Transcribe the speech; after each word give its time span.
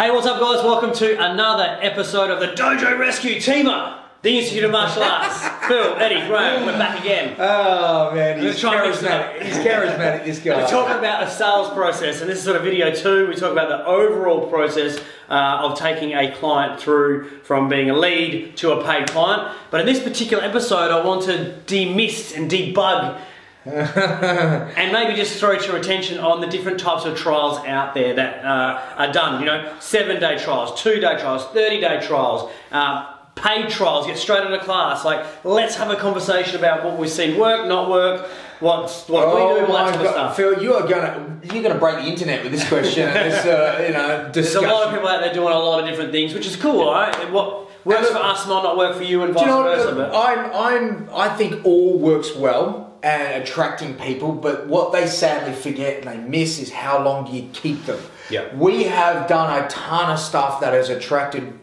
Hey, 0.00 0.10
what's 0.10 0.26
up, 0.26 0.40
guys? 0.40 0.64
Welcome 0.64 0.94
to 0.94 1.30
another 1.30 1.76
episode 1.82 2.30
of 2.30 2.40
the 2.40 2.46
Dojo 2.46 2.98
Rescue 2.98 3.38
TIMA, 3.38 4.02
the 4.22 4.38
Institute 4.38 4.64
of 4.64 4.70
Martial 4.70 5.02
Arts. 5.02 5.46
Phil, 5.68 5.94
Eddie, 5.96 6.26
Graham, 6.26 6.64
we're 6.64 6.78
back 6.78 7.00
again. 7.00 7.36
Oh 7.38 8.10
man, 8.14 8.38
he's 8.38 8.46
Let's 8.46 8.60
try 8.60 8.82
and 8.82 8.88
mix 8.88 9.02
it 9.02 9.10
up. 9.10 9.34
charismatic. 9.34 9.42
He's 9.42 9.58
charismatic. 9.58 10.24
This 10.24 10.38
guy. 10.38 10.56
We're 10.56 10.68
talking 10.68 10.96
about 10.96 11.26
the 11.26 11.28
sales 11.28 11.68
process, 11.74 12.22
and 12.22 12.30
this 12.30 12.38
is 12.38 12.44
sort 12.44 12.56
of 12.56 12.62
video 12.62 12.94
two. 12.94 13.28
We 13.28 13.34
talk 13.34 13.52
about 13.52 13.68
the 13.68 13.84
overall 13.84 14.48
process 14.48 14.98
uh, 15.28 15.68
of 15.68 15.78
taking 15.78 16.12
a 16.12 16.34
client 16.34 16.80
through 16.80 17.40
from 17.40 17.68
being 17.68 17.90
a 17.90 17.94
lead 17.94 18.56
to 18.56 18.72
a 18.72 18.82
paid 18.82 19.10
client. 19.10 19.54
But 19.70 19.80
in 19.80 19.86
this 19.86 20.02
particular 20.02 20.42
episode, 20.42 20.90
I 20.90 21.04
want 21.04 21.24
to 21.24 21.52
demist 21.66 22.34
and 22.34 22.50
debug 22.50 23.20
and 23.64 24.92
maybe 24.92 25.14
just 25.14 25.38
throw 25.38 25.58
to 25.58 25.66
your 25.66 25.76
attention 25.76 26.18
on 26.18 26.40
the 26.40 26.46
different 26.46 26.80
types 26.80 27.04
of 27.04 27.16
trials 27.16 27.58
out 27.66 27.92
there 27.94 28.14
that 28.14 28.44
uh, 28.44 28.82
are 28.96 29.12
done. 29.12 29.40
You 29.40 29.46
know, 29.46 29.74
seven 29.80 30.20
day 30.20 30.38
trials, 30.38 30.80
two 30.80 31.00
day 31.00 31.18
trials, 31.18 31.44
30 31.46 31.80
day 31.80 32.00
trials. 32.00 32.50
Uh, 32.72 33.16
Paid 33.36 33.70
trials, 33.70 34.06
get 34.06 34.18
straight 34.18 34.44
into 34.44 34.58
class. 34.58 35.02
Like, 35.02 35.24
let's 35.44 35.74
have 35.76 35.90
a 35.90 35.96
conversation 35.96 36.56
about 36.56 36.84
what 36.84 36.98
we've 36.98 37.08
seen 37.08 37.38
work, 37.38 37.66
not 37.66 37.88
work, 37.88 38.28
what's 38.60 39.08
what 39.08 39.26
we 39.28 39.40
do, 39.40 39.40
Oh 39.40 39.66
all 39.66 39.72
that 39.72 39.94
sort 39.94 40.06
of 40.06 40.12
stuff. 40.12 40.36
Phil, 40.36 40.62
you 40.62 40.74
are 40.74 40.86
gonna 40.86 41.40
you're 41.42 41.62
gonna 41.62 41.78
break 41.78 41.96
the 41.96 42.06
internet 42.06 42.42
with 42.42 42.52
this 42.52 42.68
question. 42.68 43.08
It's 43.14 43.46
uh, 43.46 43.84
you 43.86 43.92
know 43.92 44.30
There's 44.32 44.54
a 44.54 44.60
lot 44.60 44.86
of 44.86 44.94
people 44.94 45.08
out 45.08 45.20
there 45.20 45.34
doing 45.34 45.52
a 45.52 45.58
lot 45.58 45.80
of 45.82 45.88
different 45.88 46.12
things, 46.12 46.34
which 46.34 46.46
is 46.46 46.56
cool, 46.56 46.80
alright? 46.82 47.14
And 47.16 47.32
What 47.32 47.68
works 47.84 48.08
And 48.08 48.16
for 48.16 48.22
us 48.22 48.46
might 48.46 48.62
not 48.62 48.76
work 48.76 48.96
for 48.96 49.02
you 49.02 49.22
and 49.22 49.34
vice 49.34 49.42
you 49.42 49.48
know 49.48 49.62
versa. 49.62 49.94
But 49.94 50.14
I'm 50.14 50.50
I'm 50.54 51.08
I 51.14 51.28
think 51.30 51.64
all 51.64 51.98
works 51.98 52.34
well 52.36 52.90
and 53.02 53.42
attracting 53.42 53.94
people, 53.94 54.32
but 54.32 54.66
what 54.66 54.92
they 54.92 55.06
sadly 55.06 55.54
forget 55.54 56.04
and 56.04 56.06
they 56.06 56.28
miss 56.28 56.58
is 56.58 56.70
how 56.70 57.02
long 57.02 57.24
do 57.24 57.32
you 57.32 57.48
keep 57.52 57.86
them. 57.86 57.98
Yeah. 58.28 58.54
We 58.54 58.84
have 58.84 59.26
done 59.26 59.64
a 59.64 59.66
ton 59.68 60.10
of 60.10 60.18
stuff 60.18 60.60
that 60.60 60.74
has 60.74 60.90
attracted 60.90 61.58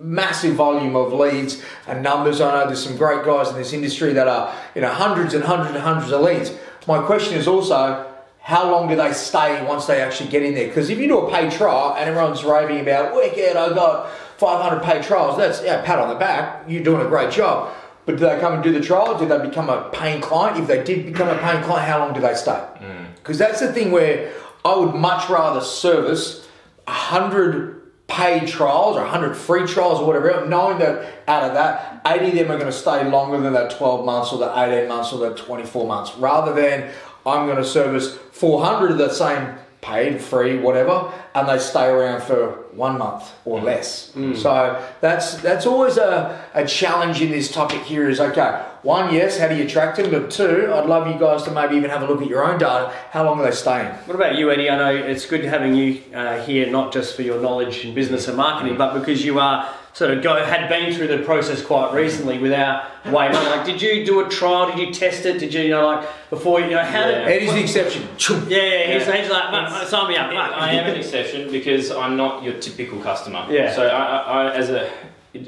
massive 0.00 0.54
volume 0.54 0.96
of 0.96 1.12
leads 1.12 1.62
and 1.86 2.02
numbers. 2.02 2.40
I 2.40 2.52
know 2.52 2.66
there's 2.66 2.82
some 2.82 2.96
great 2.96 3.24
guys 3.24 3.50
in 3.50 3.56
this 3.56 3.72
industry 3.72 4.12
that 4.14 4.26
are, 4.26 4.54
you 4.74 4.80
know, 4.80 4.92
hundreds 4.92 5.34
and 5.34 5.44
hundreds 5.44 5.70
and 5.70 5.78
hundreds 5.78 6.10
of 6.10 6.22
leads. 6.22 6.52
My 6.86 7.02
question 7.02 7.36
is 7.36 7.46
also, 7.46 8.06
how 8.40 8.70
long 8.70 8.88
do 8.88 8.96
they 8.96 9.12
stay 9.12 9.64
once 9.66 9.86
they 9.86 10.00
actually 10.00 10.30
get 10.30 10.42
in 10.42 10.54
there? 10.54 10.68
Because 10.68 10.88
if 10.88 10.98
you 10.98 11.06
do 11.06 11.18
a 11.18 11.30
paid 11.30 11.52
trial 11.52 11.94
and 11.96 12.08
everyone's 12.08 12.42
raving 12.42 12.80
about, 12.80 13.14
wicked, 13.14 13.56
I 13.56 13.68
got 13.74 14.10
500 14.38 14.82
paid 14.82 15.02
trials, 15.02 15.36
that's 15.36 15.62
yeah, 15.62 15.82
pat 15.82 15.98
on 15.98 16.08
the 16.08 16.14
back, 16.14 16.64
you're 16.66 16.82
doing 16.82 17.04
a 17.04 17.08
great 17.08 17.30
job. 17.30 17.72
But 18.06 18.16
do 18.16 18.20
they 18.20 18.40
come 18.40 18.54
and 18.54 18.62
do 18.62 18.72
the 18.72 18.80
trial? 18.80 19.18
Do 19.18 19.26
they 19.26 19.38
become 19.46 19.68
a 19.68 19.90
paying 19.90 20.22
client? 20.22 20.58
If 20.58 20.66
they 20.66 20.82
did 20.82 21.04
become 21.04 21.28
a 21.28 21.38
paying 21.38 21.62
client, 21.62 21.86
how 21.86 21.98
long 21.98 22.14
do 22.14 22.20
they 22.20 22.34
stay? 22.34 22.52
Mm. 22.52 23.14
Because 23.16 23.36
that's 23.36 23.60
the 23.60 23.72
thing 23.72 23.92
where 23.92 24.32
I 24.64 24.74
would 24.74 24.94
much 24.94 25.28
rather 25.28 25.60
service 25.60 26.46
100 26.86 27.79
paid 28.10 28.48
trials 28.48 28.96
or 28.96 29.02
100 29.02 29.36
free 29.36 29.66
trials 29.66 30.00
or 30.00 30.06
whatever, 30.06 30.44
knowing 30.46 30.78
that 30.78 31.22
out 31.28 31.44
of 31.44 31.54
that, 31.54 32.02
80 32.04 32.26
of 32.26 32.34
them 32.34 32.50
are 32.50 32.58
going 32.58 32.70
to 32.70 32.76
stay 32.76 33.08
longer 33.08 33.40
than 33.40 33.52
that 33.52 33.70
12 33.70 34.04
months 34.04 34.32
or 34.32 34.40
that 34.40 34.68
18 34.68 34.88
months 34.88 35.12
or 35.12 35.20
that 35.20 35.36
24 35.36 35.86
months, 35.86 36.14
rather 36.16 36.52
than 36.52 36.90
I'm 37.24 37.46
going 37.46 37.58
to 37.58 37.64
service 37.64 38.16
400 38.32 38.90
of 38.90 38.98
the 38.98 39.12
same 39.12 39.54
paid, 39.80 40.20
free, 40.20 40.58
whatever, 40.58 41.12
and 41.34 41.48
they 41.48 41.58
stay 41.58 41.86
around 41.86 42.22
for 42.22 42.66
one 42.72 42.98
month 42.98 43.32
or 43.44 43.60
mm. 43.60 43.64
less. 43.64 44.12
Mm. 44.12 44.36
So 44.36 44.84
that's 45.00 45.34
that's 45.36 45.64
always 45.64 45.96
a, 45.96 46.44
a 46.54 46.66
challenge 46.66 47.22
in 47.22 47.30
this 47.30 47.50
topic 47.50 47.82
here 47.82 48.08
is 48.08 48.20
okay, 48.20 48.64
one, 48.82 49.12
yes, 49.14 49.38
how 49.38 49.48
do 49.48 49.54
you 49.56 49.64
attract 49.64 49.96
them? 49.98 50.10
But 50.10 50.30
two, 50.30 50.70
I'd 50.72 50.86
love 50.86 51.06
you 51.06 51.18
guys 51.18 51.42
to 51.44 51.50
maybe 51.50 51.76
even 51.76 51.90
have 51.90 52.02
a 52.02 52.06
look 52.06 52.22
at 52.22 52.28
your 52.28 52.44
own 52.44 52.58
data. 52.58 52.92
How 53.10 53.24
long 53.24 53.38
are 53.40 53.44
they 53.44 53.50
staying? 53.50 53.86
what 54.06 54.14
about 54.14 54.36
you, 54.36 54.50
Eddie? 54.50 54.70
I 54.70 54.76
know 54.78 54.94
it's 54.94 55.26
good 55.26 55.44
having 55.44 55.74
you 55.74 56.02
uh, 56.14 56.40
here, 56.42 56.70
not 56.70 56.92
just 56.92 57.14
for 57.14 57.22
your 57.22 57.40
knowledge 57.40 57.84
in 57.84 57.94
business 57.94 58.26
and 58.28 58.36
marketing, 58.36 58.78
but 58.78 58.98
because 58.98 59.24
you 59.24 59.38
are 59.38 59.68
sort 59.92 60.12
of 60.12 60.22
go 60.22 60.36
had 60.44 60.68
been 60.68 60.94
through 60.94 61.08
the 61.08 61.18
process 61.24 61.60
quite 61.64 61.92
recently 61.92 62.38
with 62.38 62.52
our 62.52 62.86
way 63.06 63.28
money. 63.28 63.32
Like, 63.50 63.66
did 63.66 63.82
you 63.82 64.06
do 64.06 64.20
a 64.24 64.28
trial? 64.28 64.68
Did 64.74 64.78
you 64.78 64.94
test 64.94 65.26
it? 65.26 65.38
Did 65.40 65.52
you, 65.52 65.62
you 65.62 65.70
know, 65.70 65.84
like 65.86 66.08
before? 66.30 66.60
You 66.60 66.70
know, 66.70 66.82
how 66.84 67.00
Yeah. 67.08 67.24
did? 67.24 67.28
Eddie's 67.28 67.52
the 67.52 67.60
exception. 67.60 68.08
Yeah, 68.48 68.58
yeah. 68.62 68.98
He's, 68.98 69.06
Yeah. 69.08 69.16
he's 69.20 69.30
like, 69.30 69.50
"Mate, 69.50 69.70
mate, 69.78 69.88
sign 69.88 70.08
me 70.08 70.16
up. 70.16 70.30
mate." 70.30 70.36
I 70.38 70.72
am 70.74 70.86
an 70.90 70.96
exception 70.96 71.50
because 71.50 71.90
I'm 71.90 72.16
not 72.16 72.42
your 72.44 72.54
typical 72.54 72.98
customer. 73.00 73.44
Yeah. 73.50 73.74
So 73.74 73.86
I, 73.86 74.04
I, 74.04 74.42
I 74.48 74.54
as 74.54 74.70
a 74.70 74.88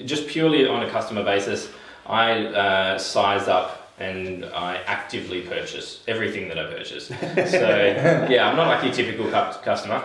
just 0.04 0.26
purely 0.28 0.66
on 0.66 0.82
a 0.82 0.90
customer 0.90 1.24
basis, 1.24 1.68
I 2.06 2.46
uh, 2.46 2.98
size 2.98 3.48
up 3.48 3.92
and 3.98 4.44
I 4.46 4.76
actively 4.86 5.42
purchase 5.42 6.02
everything 6.08 6.48
that 6.48 6.58
I 6.58 6.64
purchase. 6.72 7.08
So 7.50 8.26
yeah, 8.30 8.48
I'm 8.48 8.56
not 8.56 8.68
like 8.68 8.82
your 8.84 8.92
typical 8.92 9.26
cu- 9.26 9.58
customer, 9.62 10.02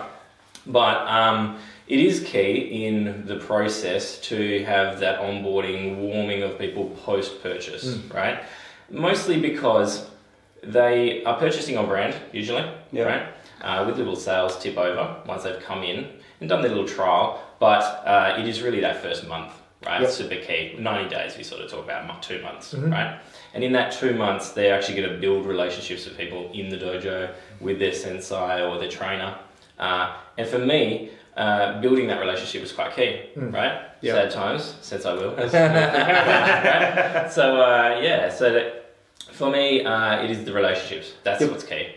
but 0.66 1.06
um, 1.08 1.58
it 1.88 1.98
is 1.98 2.20
key 2.20 2.84
in 2.86 3.26
the 3.26 3.36
process 3.36 4.20
to 4.28 4.62
have 4.64 5.00
that 5.00 5.20
onboarding, 5.20 5.96
warming 5.96 6.42
of 6.42 6.58
people 6.58 6.90
post 7.04 7.42
purchase, 7.42 7.98
right? 8.14 8.40
Mostly 8.90 9.40
because 9.40 10.06
they 10.62 11.24
are 11.24 11.36
purchasing 11.38 11.76
on 11.78 11.86
brand 11.86 12.14
usually, 12.32 12.64
Yeah. 12.92 13.04
right? 13.04 13.22
Uh, 13.60 13.84
with 13.86 13.96
little 13.98 14.16
sales 14.16 14.56
tip 14.62 14.76
over 14.76 15.16
once 15.26 15.42
they've 15.42 15.60
come 15.60 15.82
in 15.82 16.06
and 16.40 16.48
done 16.48 16.60
their 16.62 16.70
little 16.70 16.86
trial, 16.86 17.40
but 17.58 17.82
uh, 18.06 18.36
it 18.38 18.46
is 18.46 18.62
really 18.62 18.80
that 18.80 19.02
first 19.02 19.26
month, 19.26 19.52
right? 19.86 20.00
Yep. 20.02 20.10
Super 20.10 20.36
key. 20.36 20.76
90 20.78 21.08
days, 21.08 21.36
we 21.36 21.42
sort 21.44 21.60
of 21.62 21.70
talk 21.70 21.84
about 21.84 22.22
two 22.22 22.42
months, 22.42 22.74
right? 22.74 23.20
And 23.54 23.62
in 23.64 23.72
that 23.72 23.92
two 23.92 24.14
months, 24.14 24.50
they're 24.50 24.74
actually 24.74 24.96
going 25.00 25.10
to 25.12 25.18
build 25.18 25.46
relationships 25.46 26.04
with 26.04 26.16
people 26.16 26.50
in 26.52 26.68
the 26.68 26.76
dojo 26.76 27.30
with 27.60 27.78
their 27.78 27.92
sensei 27.92 28.62
or 28.62 28.78
their 28.78 28.90
trainer. 28.90 29.36
Uh, 29.78 30.16
and 30.36 30.46
for 30.48 30.58
me, 30.58 31.10
uh, 31.36 31.80
building 31.80 32.06
that 32.08 32.18
relationship 32.20 32.60
was 32.62 32.72
quite 32.72 32.94
key, 32.96 33.20
right? 33.36 33.82
Yeah. 34.00 34.14
Sad 34.14 34.30
times, 34.32 34.74
since 34.80 35.06
I 35.06 35.12
will. 35.14 35.34
Right? 35.36 37.28
So 37.30 37.60
uh, 37.60 38.00
yeah, 38.02 38.28
so 38.30 38.52
that 38.52 38.94
for 39.32 39.50
me, 39.50 39.84
uh, 39.84 40.22
it 40.22 40.30
is 40.30 40.44
the 40.44 40.52
relationships. 40.52 41.12
That's 41.22 41.40
Yep. 41.40 41.50
what's 41.50 41.64
key. 41.64 41.94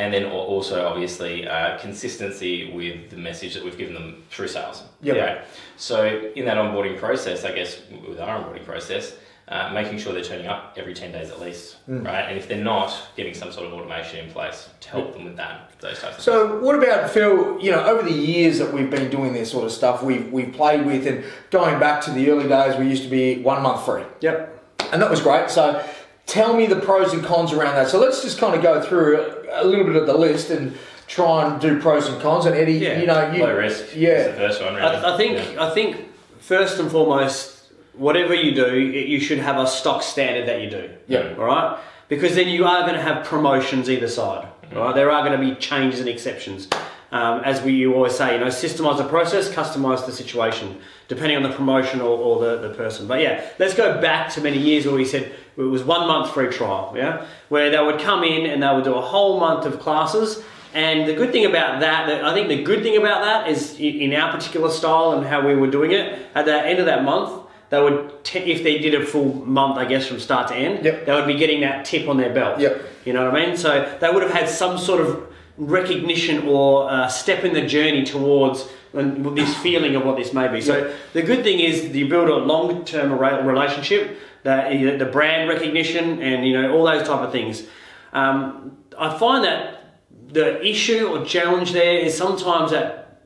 And 0.00 0.14
then 0.14 0.24
also, 0.24 0.86
obviously, 0.86 1.46
uh, 1.46 1.76
consistency 1.78 2.72
with 2.72 3.10
the 3.10 3.18
message 3.18 3.52
that 3.52 3.62
we've 3.62 3.76
given 3.76 3.92
them 3.92 4.22
through 4.30 4.48
sales. 4.48 4.82
Yep. 5.02 5.16
Yeah. 5.16 5.42
So 5.76 6.30
in 6.34 6.46
that 6.46 6.56
onboarding 6.56 6.98
process, 6.98 7.44
I 7.44 7.52
guess 7.52 7.78
with 8.08 8.18
our 8.18 8.40
onboarding 8.42 8.64
process, 8.64 9.12
uh, 9.48 9.70
making 9.74 9.98
sure 9.98 10.14
they're 10.14 10.24
turning 10.24 10.46
up 10.46 10.74
every 10.78 10.94
10 10.94 11.12
days 11.12 11.28
at 11.30 11.38
least, 11.38 11.76
Mm. 11.86 12.06
right? 12.06 12.24
And 12.30 12.38
if 12.38 12.48
they're 12.48 12.64
not, 12.64 12.96
getting 13.14 13.34
some 13.34 13.52
sort 13.52 13.66
of 13.66 13.74
automation 13.74 14.24
in 14.24 14.30
place 14.32 14.70
to 14.80 14.88
help 14.88 15.12
them 15.12 15.24
with 15.24 15.36
that, 15.36 15.70
those 15.80 15.98
types 16.00 16.16
of 16.16 16.24
things. 16.24 16.24
So, 16.24 16.58
what 16.60 16.76
about 16.82 17.10
Phil? 17.10 17.58
You 17.60 17.72
know, 17.72 17.84
over 17.84 18.02
the 18.02 18.14
years 18.32 18.58
that 18.58 18.72
we've 18.72 18.88
been 18.88 19.10
doing 19.10 19.34
this 19.34 19.50
sort 19.50 19.64
of 19.66 19.72
stuff, 19.72 20.02
we've 20.02 20.32
we've 20.32 20.52
played 20.54 20.86
with, 20.86 21.06
and 21.06 21.24
going 21.50 21.78
back 21.78 22.00
to 22.02 22.10
the 22.10 22.30
early 22.30 22.48
days, 22.48 22.76
we 22.76 22.86
used 22.88 23.02
to 23.02 23.10
be 23.10 23.42
one 23.42 23.60
month 23.62 23.84
free, 23.84 24.04
Yep. 24.20 24.62
and 24.92 25.02
that 25.02 25.10
was 25.10 25.20
great. 25.20 25.50
So, 25.50 25.82
tell 26.30 26.54
me 26.56 26.66
the 26.66 26.76
pros 26.76 27.12
and 27.12 27.24
cons 27.24 27.52
around 27.52 27.74
that. 27.74 27.88
So, 27.88 27.98
let's 28.00 28.22
just 28.22 28.38
kind 28.38 28.54
of 28.54 28.62
go 28.62 28.80
through 28.80 29.20
a, 29.20 29.62
a 29.62 29.64
little 29.64 29.84
bit 29.84 29.96
of 29.96 30.06
the 30.06 30.14
list 30.16 30.50
and 30.50 30.76
try 31.06 31.44
and 31.50 31.60
do 31.60 31.80
pros 31.80 32.08
and 32.08 32.20
cons. 32.22 32.46
And 32.46 32.54
Eddie, 32.54 32.74
Yeah. 32.74 33.00
you 33.00 33.06
know, 33.06 33.32
you 33.32 33.42
Low 33.44 33.54
risk 33.56 33.84
yeah. 33.96 34.10
is 34.10 34.26
the 34.26 34.32
first 34.34 34.62
one, 34.62 34.74
really. 34.76 34.86
I, 34.86 35.14
I 35.14 35.16
think 35.16 35.54
Yeah. 35.54 35.66
I 35.66 35.70
think 35.74 36.06
first 36.38 36.78
and 36.78 36.90
foremost, 36.90 37.64
whatever 37.94 38.34
you 38.34 38.54
do, 38.54 38.64
it- 38.66 39.08
you 39.08 39.18
should 39.20 39.38
have 39.38 39.58
a 39.58 39.66
stock 39.66 40.02
standard 40.02 40.46
that 40.48 40.60
you 40.62 40.70
do. 40.70 40.88
Yeah. 41.08 41.34
All 41.38 41.44
right. 41.46 41.78
Because 42.08 42.34
then 42.36 42.48
you 42.48 42.64
are 42.64 42.82
going 42.82 42.94
to 42.94 43.02
have 43.02 43.24
promotions 43.26 43.88
either 43.90 44.08
side. 44.08 44.46
Right. 44.72 44.94
There 44.94 45.10
are 45.10 45.26
going 45.26 45.38
to 45.40 45.44
be 45.48 45.54
changes 45.60 45.98
and 46.00 46.08
exceptions. 46.08 46.68
Um, 47.12 47.40
as 47.40 47.60
we 47.60 47.72
you 47.72 47.94
always 47.94 48.14
say, 48.14 48.34
you 48.34 48.40
know, 48.40 48.46
systemize 48.46 48.96
the 48.96 49.04
process, 49.08 49.48
customize 49.48 50.06
the 50.06 50.12
situation, 50.12 50.80
depending 51.08 51.36
on 51.36 51.42
the 51.42 51.50
promotion 51.50 52.00
or, 52.00 52.16
or 52.16 52.40
the, 52.40 52.68
the 52.68 52.74
person. 52.74 53.08
But 53.08 53.20
yeah, 53.20 53.44
let's 53.58 53.74
go 53.74 54.00
back 54.00 54.30
to 54.34 54.40
many 54.40 54.58
years 54.58 54.86
where 54.86 54.94
we 54.94 55.04
said 55.04 55.32
it 55.56 55.60
was 55.62 55.82
one 55.82 56.06
month 56.06 56.32
free 56.32 56.50
trial, 56.50 56.92
yeah, 56.96 57.26
where 57.48 57.68
they 57.70 57.82
would 57.82 57.98
come 58.00 58.22
in 58.22 58.46
and 58.46 58.62
they 58.62 58.72
would 58.72 58.84
do 58.84 58.94
a 58.94 59.00
whole 59.00 59.40
month 59.40 59.66
of 59.66 59.80
classes. 59.80 60.40
And 60.72 61.08
the 61.08 61.14
good 61.14 61.32
thing 61.32 61.46
about 61.46 61.80
that, 61.80 62.06
that 62.06 62.24
I 62.24 62.32
think 62.32 62.46
the 62.46 62.62
good 62.62 62.84
thing 62.84 62.96
about 62.96 63.22
that 63.24 63.48
is 63.48 63.76
in 63.80 64.14
our 64.14 64.30
particular 64.30 64.70
style 64.70 65.10
and 65.12 65.26
how 65.26 65.44
we 65.44 65.56
were 65.56 65.66
doing 65.70 65.90
it, 65.90 66.16
at 66.36 66.44
the 66.44 66.54
end 66.64 66.78
of 66.78 66.86
that 66.86 67.02
month, 67.02 67.42
they 67.70 67.82
would, 67.82 68.22
t- 68.22 68.38
if 68.38 68.62
they 68.62 68.78
did 68.78 68.94
a 68.94 69.04
full 69.04 69.32
month, 69.46 69.78
I 69.78 69.84
guess, 69.84 70.06
from 70.06 70.20
start 70.20 70.46
to 70.48 70.54
end, 70.54 70.84
Yep. 70.84 71.06
they 71.06 71.12
would 71.12 71.26
be 71.26 71.34
getting 71.34 71.60
that 71.62 71.84
tip 71.84 72.08
on 72.08 72.18
their 72.18 72.32
belt. 72.32 72.60
Yep. 72.60 72.82
You 73.04 73.14
know 73.14 73.24
what 73.24 73.34
I 73.34 73.46
mean? 73.46 73.56
So 73.56 73.96
they 74.00 74.10
would 74.10 74.22
have 74.22 74.32
had 74.32 74.48
some 74.48 74.78
sort 74.78 75.00
of 75.00 75.26
recognition 75.56 76.46
or 76.46 76.90
uh, 76.90 77.08
step 77.08 77.44
in 77.44 77.52
the 77.52 77.66
journey 77.66 78.04
towards 78.04 78.68
this 78.92 79.56
feeling 79.58 79.94
of 79.94 80.04
what 80.04 80.16
this 80.16 80.32
may 80.32 80.48
be. 80.48 80.60
So 80.60 80.92
the 81.12 81.22
good 81.22 81.44
thing 81.44 81.60
is 81.60 81.94
you 81.94 82.08
build 82.08 82.28
a 82.28 82.36
long-term 82.36 83.18
re- 83.18 83.42
relationship, 83.42 84.18
the, 84.42 84.96
the 84.98 85.04
brand 85.04 85.48
recognition, 85.48 86.20
and 86.20 86.46
you 86.46 86.60
know 86.60 86.72
all 86.74 86.84
those 86.84 87.06
type 87.06 87.20
of 87.20 87.30
things. 87.30 87.64
Um, 88.12 88.78
I 88.98 89.16
find 89.16 89.44
that 89.44 89.98
the 90.28 90.64
issue 90.66 91.08
or 91.08 91.24
challenge 91.24 91.72
there 91.72 91.98
is 91.98 92.16
sometimes 92.16 92.70
that 92.72 93.22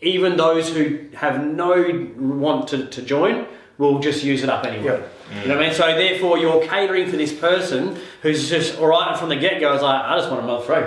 even 0.00 0.36
those 0.36 0.74
who 0.74 1.08
have 1.14 1.44
no 1.44 2.10
want 2.16 2.68
to, 2.68 2.86
to 2.88 3.02
join 3.02 3.46
will 3.78 3.98
just 4.00 4.24
use 4.24 4.42
it 4.42 4.48
up 4.48 4.64
anyway. 4.64 5.02
You 5.40 5.48
know 5.48 5.56
what 5.56 5.64
I 5.64 5.66
mean? 5.68 5.74
So 5.74 5.86
therefore, 5.86 6.38
you're 6.38 6.62
catering 6.66 7.10
for 7.10 7.16
this 7.16 7.32
person 7.32 7.96
who's 8.20 8.50
just 8.50 8.78
all 8.78 8.88
right 8.88 9.18
from 9.18 9.30
the 9.30 9.36
get 9.36 9.60
go. 9.60 9.74
Is 9.74 9.82
like, 9.82 10.04
I 10.04 10.16
just 10.18 10.30
want 10.30 10.44
a 10.44 10.46
month 10.46 10.66
free, 10.66 10.82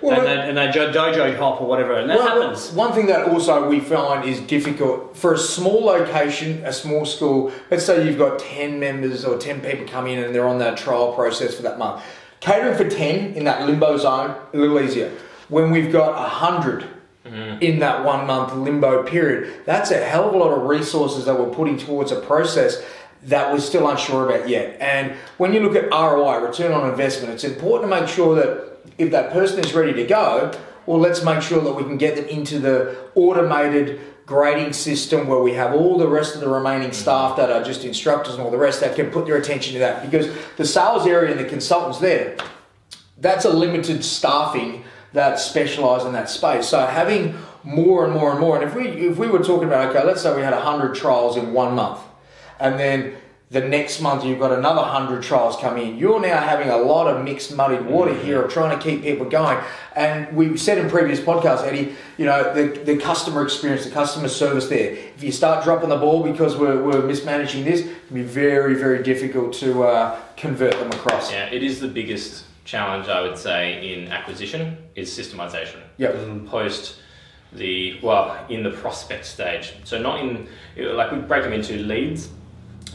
Well, 0.00 0.18
and, 0.18 0.26
they, 0.26 0.48
and 0.48 0.56
they 0.56 0.70
jo- 0.70 0.90
dojo 0.90 1.36
hop 1.38 1.60
or 1.60 1.66
whatever, 1.68 1.94
and 1.94 2.08
that 2.08 2.18
Well, 2.18 2.40
happens. 2.40 2.72
One 2.72 2.92
thing 2.92 3.06
that 3.06 3.28
also 3.28 3.68
we 3.68 3.80
find 3.80 4.26
is 4.28 4.40
difficult 4.40 5.16
for 5.16 5.34
a 5.34 5.38
small 5.38 5.84
location, 5.84 6.64
a 6.64 6.72
small 6.72 7.04
school. 7.04 7.52
Let's 7.70 7.84
say 7.84 8.06
you've 8.06 8.18
got 8.18 8.38
ten 8.38 8.80
members 8.80 9.24
or 9.24 9.36
ten 9.36 9.60
people 9.60 9.86
come 9.86 10.06
in 10.06 10.18
and 10.24 10.34
they're 10.34 10.48
on 10.48 10.58
that 10.58 10.78
trial 10.78 11.12
process 11.12 11.54
for 11.54 11.62
that 11.62 11.78
month. 11.78 12.02
Catering 12.40 12.76
for 12.76 12.88
ten 12.88 13.34
in 13.34 13.44
that 13.44 13.66
limbo 13.66 13.96
zone 13.98 14.34
a 14.52 14.56
little 14.56 14.80
easier. 14.80 15.12
When 15.48 15.70
we've 15.70 15.92
got 15.92 16.12
a 16.12 16.22
100 16.22 16.88
mm-hmm. 17.26 17.62
in 17.62 17.78
that 17.80 18.04
one 18.04 18.26
month 18.26 18.54
limbo 18.54 19.02
period, 19.02 19.52
that's 19.66 19.90
a 19.90 20.02
hell 20.02 20.28
of 20.28 20.34
a 20.34 20.38
lot 20.38 20.50
of 20.50 20.62
resources 20.62 21.26
that 21.26 21.38
we're 21.38 21.54
putting 21.54 21.76
towards 21.76 22.10
a 22.10 22.20
process 22.20 22.82
that 23.24 23.52
we're 23.52 23.60
still 23.60 23.88
unsure 23.88 24.28
about 24.28 24.48
yet. 24.48 24.80
And 24.80 25.12
when 25.38 25.52
you 25.52 25.60
look 25.60 25.76
at 25.76 25.90
ROI, 25.90 26.38
return 26.38 26.72
on 26.72 26.90
investment, 26.90 27.32
it's 27.32 27.44
important 27.44 27.90
to 27.90 28.00
make 28.00 28.08
sure 28.08 28.34
that 28.34 28.78
if 28.98 29.10
that 29.12 29.32
person 29.32 29.60
is 29.64 29.72
ready 29.74 29.92
to 29.92 30.04
go, 30.04 30.52
well, 30.86 30.98
let's 30.98 31.24
make 31.24 31.42
sure 31.42 31.60
that 31.60 31.72
we 31.72 31.84
can 31.84 31.96
get 31.96 32.16
them 32.16 32.26
into 32.26 32.58
the 32.58 32.96
automated 33.14 34.00
grading 34.26 34.72
system 34.72 35.26
where 35.26 35.40
we 35.40 35.52
have 35.52 35.74
all 35.74 35.98
the 35.98 36.08
rest 36.08 36.34
of 36.34 36.40
the 36.40 36.48
remaining 36.48 36.88
mm-hmm. 36.88 36.94
staff 36.94 37.36
that 37.36 37.50
are 37.50 37.62
just 37.62 37.84
instructors 37.84 38.34
and 38.34 38.42
all 38.42 38.50
the 38.50 38.58
rest 38.58 38.80
that 38.80 38.96
can 38.96 39.10
put 39.10 39.26
their 39.26 39.36
attention 39.36 39.72
to 39.74 39.78
that. 39.78 40.02
Because 40.02 40.28
the 40.56 40.64
sales 40.64 41.06
area 41.06 41.30
and 41.30 41.40
the 41.40 41.44
consultants 41.44 41.98
there, 41.98 42.36
that's 43.18 43.44
a 43.44 43.50
limited 43.50 44.04
staffing 44.04 44.84
that 45.12 45.38
specialise 45.38 46.04
in 46.04 46.12
that 46.12 46.30
space. 46.30 46.68
So 46.68 46.84
having 46.86 47.36
more 47.62 48.04
and 48.04 48.12
more 48.12 48.30
and 48.30 48.40
more, 48.40 48.60
and 48.60 48.68
if 48.68 48.74
we 48.74 48.88
if 48.88 49.18
we 49.18 49.28
were 49.28 49.40
talking 49.40 49.68
about 49.68 49.94
okay, 49.94 50.04
let's 50.04 50.22
say 50.22 50.34
we 50.34 50.42
had 50.42 50.54
hundred 50.54 50.94
trials 50.94 51.36
in 51.36 51.52
one 51.52 51.74
month, 51.74 52.00
and 52.62 52.80
then 52.80 53.16
the 53.50 53.60
next 53.60 54.00
month 54.00 54.24
you've 54.24 54.38
got 54.38 54.50
another 54.50 54.80
hundred 54.80 55.22
trials 55.22 55.56
coming 55.56 55.88
in, 55.88 55.98
you're 55.98 56.20
now 56.20 56.40
having 56.40 56.70
a 56.70 56.76
lot 56.76 57.06
of 57.06 57.22
mixed 57.22 57.54
muddied 57.54 57.84
water 57.84 58.14
here 58.14 58.40
of 58.42 58.50
trying 58.50 58.76
to 58.76 58.82
keep 58.82 59.02
people 59.02 59.28
going. 59.28 59.62
And 59.94 60.34
we've 60.34 60.58
said 60.58 60.78
in 60.78 60.88
previous 60.88 61.20
podcasts, 61.20 61.62
Eddie, 61.66 61.94
you 62.16 62.24
know, 62.24 62.54
the, 62.54 62.78
the 62.84 62.96
customer 62.96 63.42
experience, 63.42 63.84
the 63.84 63.90
customer 63.90 64.28
service 64.28 64.68
there. 64.68 64.92
If 64.92 65.22
you 65.22 65.32
start 65.32 65.64
dropping 65.64 65.90
the 65.90 65.98
ball 65.98 66.22
because 66.22 66.56
we're, 66.56 66.82
we're 66.82 67.02
mismanaging 67.02 67.64
this, 67.64 67.80
it 67.80 68.06
can 68.06 68.16
be 68.16 68.22
very, 68.22 68.74
very 68.74 69.02
difficult 69.02 69.52
to 69.54 69.82
uh, 69.82 70.18
convert 70.38 70.72
them 70.72 70.90
across. 70.90 71.30
Yeah, 71.30 71.44
it 71.52 71.62
is 71.62 71.78
the 71.78 71.88
biggest 71.88 72.46
challenge 72.64 73.08
I 73.08 73.20
would 73.20 73.36
say 73.36 73.92
in 73.92 74.08
acquisition 74.08 74.78
is 74.94 75.10
systemization. 75.10 75.80
Yep. 75.98 76.46
Post 76.46 77.00
the 77.52 78.00
well 78.02 78.46
in 78.48 78.62
the 78.62 78.70
prospect 78.70 79.26
stage. 79.26 79.74
So 79.84 80.00
not 80.00 80.20
in 80.20 80.48
like 80.78 81.12
we 81.12 81.18
break 81.18 81.42
them 81.42 81.52
into 81.52 81.76
leads. 81.76 82.30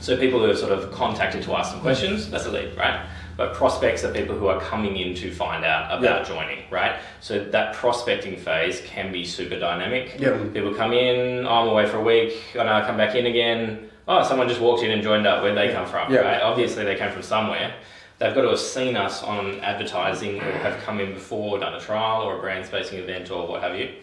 So 0.07 0.15
people 0.15 0.39
who 0.39 0.45
have 0.45 0.57
sort 0.57 0.71
of 0.71 0.89
contacted 0.93 1.43
to 1.43 1.53
ask 1.53 1.73
some 1.73 1.81
questions, 1.81 2.29
that's 2.29 2.45
a 2.45 2.49
lead, 2.49 2.77
right? 2.77 3.05
But 3.35 3.53
prospects 3.53 4.05
are 4.05 4.13
people 4.13 4.37
who 4.37 4.47
are 4.47 4.57
coming 4.61 4.95
in 4.95 5.13
to 5.15 5.33
find 5.33 5.65
out 5.65 5.99
about 5.99 6.25
joining, 6.25 6.59
right? 6.71 7.01
So 7.19 7.43
that 7.43 7.75
prospecting 7.75 8.37
phase 8.37 8.79
can 8.85 9.11
be 9.11 9.25
super 9.25 9.59
dynamic. 9.59 10.17
Yep. 10.17 10.53
People 10.53 10.73
come 10.73 10.93
in, 10.93 11.45
oh, 11.45 11.49
I'm 11.49 11.67
away 11.67 11.87
for 11.87 11.97
a 11.97 12.01
week, 12.01 12.41
and 12.57 12.69
I 12.69 12.87
come 12.87 12.95
back 12.95 13.15
in 13.15 13.25
again. 13.25 13.89
Oh, 14.07 14.23
someone 14.23 14.47
just 14.47 14.61
walked 14.61 14.81
in 14.81 14.91
and 14.91 15.03
joined 15.03 15.27
up. 15.27 15.43
Where'd 15.43 15.57
they 15.57 15.73
come 15.73 15.85
from? 15.85 16.09
Yeah. 16.09 16.21
Right? 16.21 16.41
Obviously, 16.41 16.85
they 16.85 16.95
came 16.95 17.11
from 17.11 17.21
somewhere. 17.21 17.75
They've 18.19 18.33
got 18.33 18.43
to 18.43 18.49
have 18.51 18.59
seen 18.59 18.95
us 18.95 19.23
on 19.23 19.59
advertising 19.59 20.37
or 20.37 20.51
have 20.59 20.81
come 20.83 21.01
in 21.01 21.13
before, 21.15 21.59
done 21.59 21.73
a 21.73 21.81
trial 21.81 22.21
or 22.21 22.37
a 22.37 22.39
brand 22.39 22.65
spacing 22.65 22.99
event 22.99 23.29
or 23.29 23.45
what 23.45 23.61
have 23.61 23.75
you. 23.77 23.93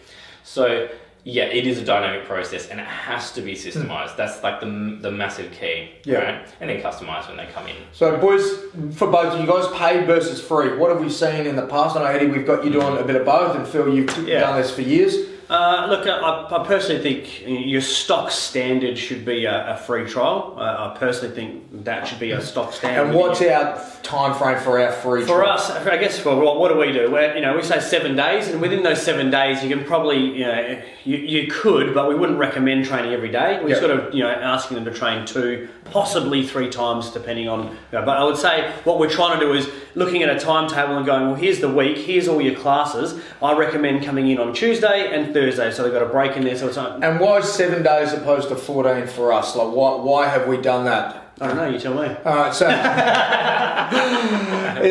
So, 0.43 0.87
yeah, 1.27 1.45
it 1.45 1.65
is 1.65 1.79
a 1.79 1.83
dynamic 1.83 2.27
process 2.27 2.69
and 2.69 2.79
it 2.79 2.85
has 2.85 3.31
to 3.31 3.41
be 3.41 3.55
hmm. 3.55 3.67
systemized. 3.67 4.15
That's 4.15 4.43
like 4.43 4.59
the, 4.59 4.97
the 5.01 5.11
massive 5.11 5.51
key, 5.51 5.89
Yeah. 6.05 6.17
right? 6.19 6.47
And 6.61 6.69
then 6.69 6.81
customized 6.81 7.27
when 7.27 7.37
they 7.37 7.47
come 7.47 7.67
in. 7.67 7.75
So, 7.93 8.15
boys, 8.17 8.43
for 8.95 9.07
both 9.09 9.33
of 9.33 9.41
you 9.41 9.47
guys, 9.47 9.67
paid 9.75 10.05
versus 10.05 10.39
free. 10.39 10.77
What 10.77 10.91
have 10.91 11.01
we 11.01 11.09
seen 11.09 11.47
in 11.47 11.55
the 11.55 11.65
past? 11.65 11.97
I 11.97 11.99
know, 12.01 12.05
Eddie, 12.05 12.27
we've 12.27 12.45
got 12.45 12.63
you 12.63 12.71
doing 12.71 12.97
a 12.97 13.03
bit 13.03 13.15
of 13.15 13.25
both, 13.25 13.55
and 13.55 13.67
Phil, 13.67 13.91
you've 13.93 14.15
Yeah. 14.27 14.41
done 14.41 14.61
this 14.61 14.69
for 14.69 14.81
years. 14.81 15.15
Uh, 15.49 15.85
look, 15.89 16.07
I, 16.07 16.47
I 16.49 16.65
personally 16.65 17.01
think 17.03 17.43
your 17.45 17.81
stock 17.81 18.31
standard 18.31 18.97
should 18.97 19.23
be 19.23 19.45
a, 19.45 19.75
a 19.75 19.77
free 19.77 20.09
trial. 20.09 20.55
Uh, 20.57 20.91
I 20.91 20.97
personally 20.97 21.35
think 21.35 21.83
that 21.85 22.07
should 22.07 22.19
be 22.19 22.31
a 22.31 22.41
stock 22.41 22.73
standard. 22.73 23.07
And 23.09 23.15
what's 23.15 23.41
our 23.41 23.79
time 24.01 24.33
frame 24.37 24.57
for 24.59 24.79
our 24.79 24.91
free 24.91 25.23
trial? 25.23 25.37
For 25.37 25.43
trial? 25.43 25.53
us, 25.57 25.69
I 25.69 25.97
guess 25.97 26.17
for 26.17 26.35
what, 26.35 26.59
what 26.59 26.69
do 26.71 26.79
we 26.79 26.91
do? 26.91 27.11
We're, 27.11 27.35
you 27.35 27.41
know, 27.41 27.55
we 27.55 27.61
say 27.61 27.79
seven 27.79 28.15
days, 28.15 28.47
and 28.47 28.59
within 28.59 28.81
those 28.81 29.01
seven 29.03 29.29
days, 29.29 29.63
you 29.63 29.69
can 29.69 29.85
probably, 29.85 30.17
you 30.17 30.45
know, 30.45 30.81
you, 31.03 31.17
you 31.17 31.51
could, 31.51 31.93
but 31.93 32.09
we 32.09 32.15
wouldn't 32.15 32.39
recommend 32.39 32.85
training 32.85 33.13
every 33.13 33.29
day. 33.29 33.59
We're 33.61 33.69
Yeah. 33.69 33.79
sort 33.79 33.91
of, 33.91 34.15
you 34.15 34.23
know, 34.23 34.29
asking 34.31 34.75
them 34.75 34.85
to 34.85 34.93
train 34.93 35.27
two, 35.27 35.69
possibly 35.91 36.47
three 36.47 36.71
times, 36.71 37.11
depending 37.11 37.47
on. 37.47 37.65
You 37.65 37.99
know, 37.99 38.05
but 38.05 38.17
I 38.17 38.23
would 38.23 38.37
say 38.37 38.71
what 38.83 38.97
we're 38.99 39.09
trying 39.11 39.39
to 39.39 39.45
do 39.45 39.53
is 39.53 39.69
looking 39.93 40.23
at 40.23 40.35
a 40.35 40.39
timetable 40.39 40.97
and 40.97 41.05
going, 41.05 41.27
well, 41.27 41.35
here's 41.35 41.59
the 41.59 41.69
week, 41.69 41.97
here's 41.99 42.27
all 42.27 42.41
your 42.41 42.55
classes. 42.55 43.21
I 43.43 43.55
recommend 43.55 44.03
coming 44.03 44.29
in 44.31 44.39
on 44.39 44.53
Tuesday 44.53 45.13
and 45.13 45.34
Thursday, 45.35 45.69
so 45.69 45.83
they've 45.83 45.91
got 45.91 46.01
a 46.01 46.05
break 46.07 46.37
in 46.37 46.45
there, 46.45 46.57
so 46.57 46.67
it's 46.69 46.77
not. 46.77 47.03
And 47.03 47.19
why 47.19 47.39
is 47.39 47.51
seven 47.51 47.83
days 47.83 48.13
opposed 48.13 48.47
to 48.47 48.55
14 48.55 49.05
for 49.07 49.33
us? 49.33 49.53
Like, 49.53 49.67
why, 49.67 49.95
why 49.95 50.29
have 50.29 50.47
we 50.47 50.55
done 50.55 50.85
that? 50.85 51.27
I 51.41 51.47
don't 51.47 51.57
know. 51.57 51.67
You 51.67 51.77
tell 51.77 51.93
me. 51.93 52.07
All 52.25 52.35
right, 52.37 52.53
so 52.53 52.69
it's 52.69 52.77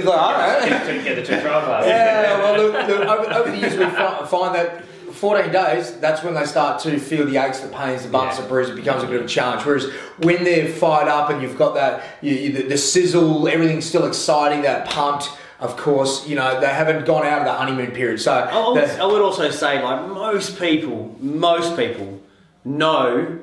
like, 0.06 0.18
I 0.18 0.68
don't 0.68 0.86
know. 0.98 1.04
Get 1.04 1.14
the 1.16 1.22
two 1.24 1.40
trial 1.40 1.62
classes. 1.64 1.88
Yeah, 1.88 2.38
well, 2.38 2.62
look, 2.62 2.74
look 2.88 3.08
over, 3.08 3.32
over 3.32 3.50
the 3.50 3.56
years 3.56 3.74
we 3.78 3.86
find 3.86 4.54
that 4.54 4.84
14 5.14 5.50
days, 5.50 5.98
that's 6.00 6.22
when 6.22 6.34
they 6.34 6.44
start 6.44 6.82
to 6.82 6.98
feel 6.98 7.24
the 7.24 7.38
aches, 7.38 7.60
the 7.60 7.68
pains, 7.68 8.02
the 8.02 8.10
bumps, 8.10 8.36
Yeah. 8.36 8.42
the 8.42 8.48
bruises. 8.48 8.74
It 8.74 8.76
becomes 8.76 9.02
a 9.02 9.06
bit 9.06 9.20
of 9.20 9.24
a 9.24 9.28
challenge. 9.28 9.64
Whereas 9.64 9.86
when 10.18 10.44
they're 10.44 10.68
fired 10.68 11.08
up 11.08 11.30
and 11.30 11.40
you've 11.40 11.56
got 11.56 11.72
that, 11.76 12.04
you, 12.20 12.34
you, 12.34 12.52
the, 12.52 12.62
the 12.68 12.76
sizzle, 12.76 13.48
everything's 13.48 13.86
still 13.86 14.04
exciting, 14.06 14.60
that 14.62 14.86
pumped. 14.90 15.30
Of 15.60 15.76
course, 15.76 16.26
you 16.26 16.34
know 16.34 16.60
they 16.60 16.66
haven't 16.66 17.06
gone 17.06 17.24
out 17.24 17.40
of 17.40 17.44
the 17.44 17.52
honeymoon 17.52 17.92
period. 17.92 18.20
So 18.20 18.32
I 18.32 18.50
I 18.50 19.06
would, 19.06 19.22
also 19.22 19.50
say, 19.50 19.82
like 19.82 20.08
most 20.08 20.58
people, 20.58 21.16
most 21.20 21.76
people 21.76 22.20
know 22.64 23.38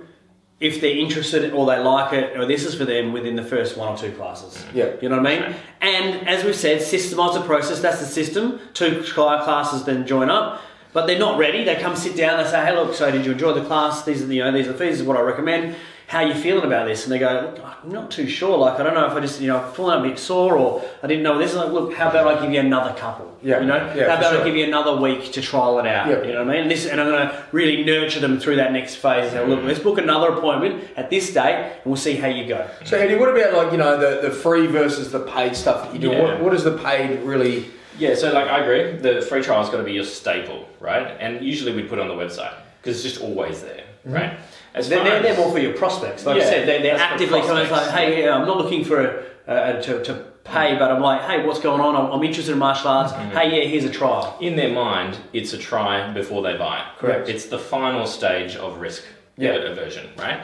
if 0.60 0.80
they're 0.80 0.98
interested 0.98 1.53
or 1.53 1.65
they 1.65 1.80
like 1.80 2.13
it 2.13 2.38
or 2.38 2.46
this 2.46 2.65
is 2.65 2.75
for 2.75 2.86
them 2.86 3.13
within 3.13 3.36
the 3.36 3.44
first 3.44 3.77
one 3.77 3.88
or 3.88 3.98
two 3.98 4.12
classes. 4.12 4.63
Yeah. 4.74 4.91
You 5.01 5.10
know 5.10 5.18
what 5.18 5.25
I 5.27 5.39
mean? 5.39 5.56
And 5.82 6.27
as 6.27 6.44
we've 6.44 6.56
said, 6.56 6.82
systemize 6.82 7.34
the 7.34 7.41
process. 7.41 7.82
That's 7.82 8.00
the 8.00 8.06
system. 8.06 8.60
Two 8.74 9.03
cl- 9.03 9.44
classes, 9.44 9.86
then 9.86 10.06
join 10.06 10.30
up. 10.30 10.62
But 10.94 11.08
they're 11.08 11.18
not 11.18 11.39
ready. 11.39 11.63
They 11.63 11.75
come 11.75 11.96
sit 11.96 12.18
down. 12.18 12.44
They 12.44 12.50
say, 12.50 12.63
"Hey, 12.65 12.75
look. 12.75 12.94
So 12.94 13.10
did 13.10 13.25
you 13.25 13.32
enjoy 13.32 13.53
the 13.53 13.63
class? 13.63 14.03
These 14.03 14.22
are 14.22 14.25
the, 14.25 14.36
you 14.36 14.44
know 14.44 14.51
these 14.51 14.68
are 14.68 14.74
the 14.74 14.77
fees. 14.77 14.91
This 14.91 15.01
is 15.01 15.08
what 15.08 15.18
I 15.18 15.22
recommend. 15.22 15.75
How 16.12 16.20
are 16.20 16.27
you 16.27 16.34
feeling 16.34 16.65
about 16.65 16.88
this?" 16.88 17.06
And 17.06 17.12
they 17.13 17.20
go, 17.20 17.53
look, 17.56 17.65
"I'm 17.84 17.89
not 17.89 18.12
too 18.12 18.27
sure. 18.27 18.58
Like 18.58 18.82
I 18.82 18.84
don't 18.84 18.94
know 18.94 19.06
if 19.06 19.13
I 19.13 19.22
just 19.22 19.39
you 19.39 19.48
know 19.48 19.60
I'm 19.60 19.72
feeling 19.72 20.00
a 20.00 20.10
bit 20.10 20.20
sore 20.20 20.58
or 20.58 20.84
I 21.01 21.08
didn't 21.08 21.24
know 21.24 21.38
this." 21.38 21.53
Like, 21.56 21.72
look, 21.72 21.94
how 21.94 22.10
about 22.10 22.27
I 22.27 22.41
give 22.41 22.51
you 22.51 22.60
another 22.60 22.94
couple? 23.00 23.32
Yeah. 23.41 23.62
You 23.62 23.68
know, 23.68 23.77
Yeah, 23.96 24.10
how 24.10 24.18
about 24.18 24.34
sure. 24.34 24.41
I 24.41 24.44
give 24.44 24.58
you 24.58 24.65
another 24.65 24.94
week 24.98 25.32
to 25.32 25.41
trial 25.41 25.80
it 25.80 25.88
out? 25.88 26.10
Yeah. 26.10 26.22
You 26.24 26.34
know 26.34 26.44
what 26.44 26.53
I 26.53 26.60
mean? 26.60 26.68
This, 26.68 26.86
and 26.86 27.00
I'm 27.00 27.08
going 27.08 27.27
to 27.30 27.46
really 27.53 27.86
nurture 27.86 28.20
them 28.20 28.41
through 28.41 28.58
that 28.58 28.74
next 28.74 28.96
phase. 28.96 29.32
And 29.32 29.32
say, 29.32 29.48
look, 29.48 29.63
let's 29.63 29.80
book 29.80 30.00
another 30.00 30.34
appointment 30.34 30.84
at 30.98 31.10
this 31.10 31.34
date, 31.34 31.56
and 31.56 31.86
we'll 31.86 31.96
see 31.96 32.15
how 32.18 32.27
you 32.27 32.46
go. 32.46 32.70
so 32.84 32.98
Eddie, 32.98 33.15
what 33.15 33.30
about 33.30 33.53
like 33.53 33.72
you 33.72 33.77
know 33.77 33.98
the, 33.98 34.27
the 34.27 34.34
free 34.34 34.68
versus 34.68 35.13
the 35.13 35.22
paid 35.22 35.56
stuff 35.56 35.86
that 35.86 35.94
you 35.94 36.00
do? 36.00 36.12
Yeah. 36.12 36.24
What, 36.24 36.41
what 36.41 36.53
is 36.53 36.65
the 36.65 36.77
paid 36.77 37.22
really? 37.22 37.72
Yeah, 37.98 38.15
so 38.15 38.34
like 38.34 38.48
I 38.48 38.60
agree, 38.60 38.98
the 38.98 39.22
free 39.22 39.41
trial's 39.41 39.70
got 39.70 39.77
to 39.77 39.84
be 39.84 39.94
your 39.94 40.03
staple, 40.03 40.68
right? 40.80 41.15
And 41.20 41.41
usually 41.44 41.74
we 41.74 41.84
put 41.84 42.00
it 42.00 42.01
on 42.01 42.08
the 42.08 42.22
website 42.22 42.53
because 42.82 42.96
it's 42.96 43.15
just 43.15 43.22
always 43.24 43.62
there, 43.62 43.84
mm-hmm. 44.06 44.13
right? 44.13 44.39
As 44.74 44.88
They're, 44.90 45.04
they're, 45.04 45.22
they're 45.22 45.38
more 45.38 45.51
for 45.51 45.60
your 45.60 45.74
prospects. 45.74 46.25
Like 46.25 46.38
I 46.38 46.40
Yeah, 46.40 46.46
said, 46.50 46.68
they're, 46.68 46.82
they're 46.82 46.98
actively 46.98 47.42
coming. 47.42 47.63
It's 47.63 47.72
like, 47.72 47.90
hey, 47.92 48.24
yeah, 48.24 48.36
I'm 48.36 48.48
not 48.48 48.58
looking 48.58 48.86
for 48.86 49.01
a, 49.01 49.51
uh, 49.51 49.82
to, 49.82 50.04
to 50.06 50.13
pay, 50.46 50.78
but 50.78 50.92
I'm 50.92 51.01
like, 51.01 51.22
hey, 51.24 51.46
what's 51.46 51.60
going 51.60 51.82
on? 51.82 51.96
I'm, 51.96 52.12
I'm 52.12 52.24
interested 52.24 52.54
in 52.54 52.60
martial 52.60 52.88
arts. 52.90 53.12
Mm-hmm. 53.12 53.32
Hey, 53.38 53.62
yeah, 53.63 53.68
here's 53.68 53.84
a 53.84 53.90
trial. 53.92 54.38
in 54.40 54.56
their 54.56 54.74
mind, 54.74 55.18
it's 55.34 55.51
a 55.54 55.58
try 55.58 56.12
before 56.13 56.42
they 56.42 56.56
buy. 56.58 56.86
Correct. 57.00 57.28
It's 57.28 57.48
the 57.48 57.60
final 57.60 58.06
stage 58.06 58.56
of 58.56 58.78
risk 58.80 59.04
Yeah. 59.38 59.51
aversion, 59.56 60.10
right? 60.18 60.42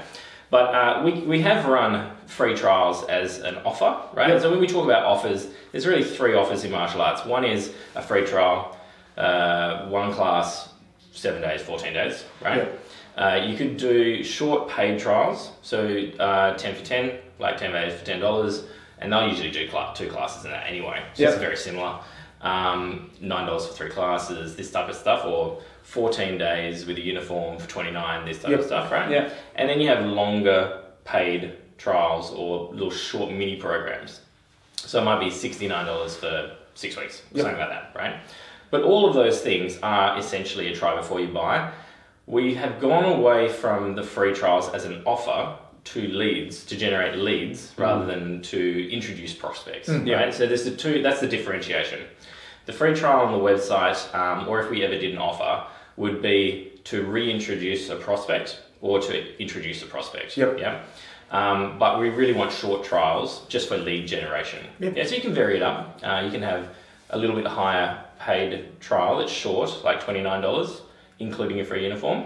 But 0.50 0.76
uh, 0.76 1.02
we, 1.06 1.12
we 1.22 1.42
have 1.42 1.66
run 1.66 2.12
free 2.26 2.56
trials 2.56 3.04
as 3.06 3.40
an 3.40 3.56
offer, 3.66 3.98
right? 4.14 4.30
Yeah. 4.30 4.40
So 4.40 4.50
when 4.52 4.60
we 4.60 4.68
talk 4.68 4.84
about 4.86 5.04
offers, 5.04 5.48
there's 5.72 5.86
really 5.88 6.04
three 6.04 6.36
offers 6.36 6.64
in 6.66 6.72
martial 6.72 7.02
arts. 7.02 7.26
One 7.26 7.44
is 7.46 7.74
a 7.96 8.02
free 8.02 8.26
trial, 8.26 8.78
uh, 9.18 9.88
one 9.88 10.14
class, 10.14 10.70
seven 11.12 11.42
days, 11.42 11.62
14 11.62 11.94
days, 11.94 12.24
right? 12.42 12.70
Uh, 13.18 13.42
you 13.44 13.58
could 13.58 13.78
do 13.78 14.24
short 14.24 14.70
paid 14.70 15.00
trials, 15.00 15.52
so 15.64 15.88
uh, 16.20 16.54
10 16.56 16.76
for 16.76 16.86
10, 16.86 17.18
like 17.40 17.58
10 17.58 17.72
days 17.72 18.00
for 18.00 18.06
$10, 18.06 18.64
and 19.00 19.12
they'll 19.12 19.28
usually 19.28 19.50
do 19.50 19.68
cla- 19.68 19.92
two 19.96 20.08
classes 20.08 20.46
in 20.46 20.52
that 20.52 20.68
anyway. 20.68 21.02
So 21.16 21.24
Yeah. 21.24 21.30
it's 21.30 21.40
very 21.40 21.58
similar. 21.58 22.00
Um, 22.42 23.10
$9 23.20 23.66
for 23.68 23.74
three 23.74 23.90
classes, 23.90 24.56
this 24.56 24.70
type 24.72 24.88
of 24.88 24.96
stuff, 24.96 25.26
or 25.26 25.60
14 25.82 26.38
days 26.38 26.86
with 26.86 26.98
a 26.98 27.02
uniform 27.02 27.58
for 27.58 27.68
29 27.68 28.26
this 28.26 28.40
type 28.42 28.52
Yep. 28.52 28.60
of 28.60 28.66
stuff, 28.68 28.92
right? 28.92 29.10
Yeah. 29.10 29.30
And 29.56 29.68
then 29.68 29.82
you 29.82 29.88
have 29.88 30.06
longer 30.06 30.82
paid 31.04 31.54
trials 31.80 32.32
or 32.32 32.70
little 32.72 32.92
short 32.92 33.32
mini 33.32 33.56
programs. 33.56 34.22
So 34.76 35.02
it 35.02 35.06
might 35.06 35.20
be 35.20 35.32
$69 35.32 36.16
for 36.18 36.52
six 36.76 36.96
weeks, 36.96 37.24
Yep. 37.34 37.42
something 37.46 37.60
like 37.60 37.70
that, 37.70 37.92
right? 37.96 38.16
But 38.70 38.84
all 38.84 39.08
of 39.08 39.16
those 39.16 39.42
things 39.42 39.80
are 39.82 40.18
essentially 40.20 40.68
a 40.72 40.76
try 40.76 40.96
before 40.96 41.20
you 41.20 41.30
buy. 41.30 41.72
We 42.28 42.54
have 42.56 42.80
gone 42.80 43.06
away 43.06 43.48
from 43.48 43.96
the 43.96 44.04
free 44.04 44.34
trials 44.34 44.70
as 44.70 44.84
an 44.86 45.02
offer 45.06 45.58
to 45.86 46.08
leads 46.10 46.66
to 46.66 46.76
generate 46.76 47.18
leads 47.18 47.74
rather 47.78 48.06
than 48.06 48.42
to 48.42 48.92
introduce 48.92 49.34
prospects. 49.34 49.88
Mm. 49.88 50.14
Right. 50.14 50.34
So 50.34 50.46
there's 50.46 50.66
the 50.66 50.76
two. 50.76 51.02
That's 51.02 51.22
the 51.22 51.28
differentiation. 51.28 52.06
The 52.66 52.74
free 52.74 52.94
trial 52.94 53.26
on 53.26 53.32
the 53.32 53.40
website, 53.40 54.14
um, 54.14 54.50
or 54.50 54.60
if 54.60 54.70
we 54.70 54.84
ever 54.84 54.98
did 54.98 55.14
an 55.14 55.18
offer, 55.18 55.66
would 55.96 56.22
be 56.22 56.74
to 56.84 57.06
reintroduce 57.06 57.90
a 57.90 57.96
prospect 57.96 58.62
or 58.82 59.00
to 59.00 59.42
introduce 59.42 59.82
a 59.82 59.86
prospect. 59.86 60.36
Yep. 60.36 60.60
Yeah. 60.60 60.84
Um, 61.32 61.80
but 61.80 62.00
we 62.00 62.10
really 62.10 62.34
want 62.34 62.52
short 62.52 62.84
trials 62.84 63.46
just 63.48 63.70
for 63.70 63.78
lead 63.78 64.06
generation. 64.06 64.66
Yep. 64.80 64.98
Yeah, 64.98 65.06
so 65.06 65.16
you 65.16 65.22
can 65.22 65.34
vary 65.34 65.56
it 65.56 65.64
up. 65.64 66.00
Uh, 66.04 66.22
you 66.26 66.32
can 66.32 66.42
have 66.42 66.70
a 67.10 67.18
little 67.18 67.36
bit 67.38 67.46
higher 67.48 68.04
paid 68.20 68.80
trial 68.82 69.18
that's 69.20 69.32
short, 69.32 69.84
like 69.86 70.04
$29, 70.04 70.82
including 71.20 71.60
a 71.60 71.66
free 71.66 71.84
uniform. 71.84 72.26